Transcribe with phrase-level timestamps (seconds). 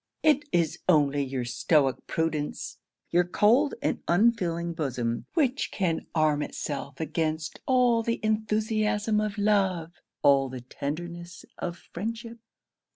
[0.23, 2.79] It is only your Stoic prudence,
[3.11, 9.91] your cold and unfeeling bosom, which can arm itself against all the enthusiasm of love,
[10.23, 12.39] all the tenderness of friendship.